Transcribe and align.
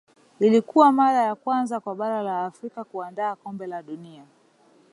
ilikuwa 0.39 0.91
mara 0.91 1.17
ya 1.23 1.35
kwanza 1.35 1.79
kwa 1.79 1.95
bara 1.95 2.21
la 2.21 2.45
afrika 2.45 2.83
kuandaa 2.83 3.35
kombe 3.35 3.67
la 3.67 3.83
dunia 3.83 4.25